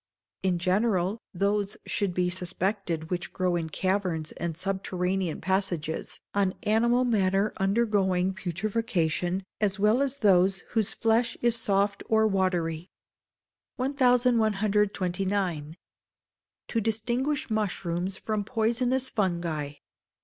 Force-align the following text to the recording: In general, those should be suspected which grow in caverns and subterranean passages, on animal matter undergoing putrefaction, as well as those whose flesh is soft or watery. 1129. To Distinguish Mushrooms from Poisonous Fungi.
In 0.41 0.57
general, 0.57 1.19
those 1.31 1.77
should 1.85 2.15
be 2.15 2.31
suspected 2.31 3.11
which 3.11 3.31
grow 3.31 3.55
in 3.55 3.69
caverns 3.69 4.31
and 4.31 4.57
subterranean 4.57 5.39
passages, 5.41 6.19
on 6.33 6.55
animal 6.63 7.05
matter 7.05 7.53
undergoing 7.57 8.33
putrefaction, 8.33 9.43
as 9.59 9.77
well 9.77 10.01
as 10.01 10.17
those 10.17 10.61
whose 10.69 10.95
flesh 10.95 11.37
is 11.41 11.55
soft 11.55 12.01
or 12.09 12.25
watery. 12.25 12.89
1129. 13.75 15.77
To 16.67 16.81
Distinguish 16.81 17.51
Mushrooms 17.51 18.17
from 18.17 18.43
Poisonous 18.43 19.11
Fungi. 19.11 19.73